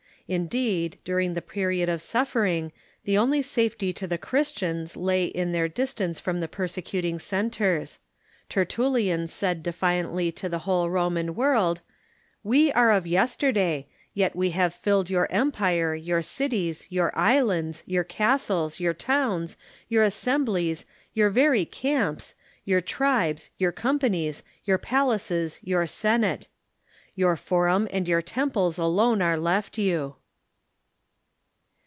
Indeed, 0.27 0.97
during 1.03 1.33
the 1.33 1.41
pe 1.41 1.59
riod 1.59 1.89
of 1.89 2.01
suffering 2.01 2.71
the 3.03 3.17
only 3.17 3.41
safety 3.41 3.91
to 3.91 4.07
the 4.07 4.17
Christians 4.17 4.95
lay 4.95 5.25
in 5.25 5.51
their 5.51 5.67
distance 5.67 6.21
from 6.21 6.39
the 6.39 6.47
persecuting 6.47 7.19
centres. 7.19 7.99
Tertullian 8.47 9.27
said 9.27 9.61
defiant 9.61 10.15
ly 10.15 10.29
to 10.29 10.47
the 10.47 10.59
whole 10.59 10.89
Roman 10.89 11.35
world:" 11.35 11.81
We 12.53 12.71
are 12.71 12.91
of 12.91 13.05
yesterday, 13.05 13.87
yet 14.13 14.33
we 14.33 14.51
have 14.51 14.73
filled 14.73 15.09
your 15.09 15.29
empire, 15.33 15.95
your 15.95 16.21
cities, 16.21 16.87
your 16.89 17.11
islands, 17.13 17.83
your 17.85 18.05
castles, 18.05 18.79
your 18.79 18.93
tow^ns, 18.93 19.57
your 19.89 20.03
assemblies, 20.03 20.85
your 21.13 21.29
very 21.29 21.65
camps, 21.65 22.35
your 22.63 22.79
tribes, 22.79 23.49
your 23.57 23.73
companies, 23.73 24.43
your 24.63 24.77
palaces, 24.77 25.59
your 25.61 25.85
senate. 25.85 26.47
Your 27.15 27.35
forum 27.35 27.89
and 27.91 28.07
your 28.07 28.21
temples 28.21 28.77
alone 28.79 29.21
are 29.21 29.35
left 29.35 29.77
you 29.77 30.15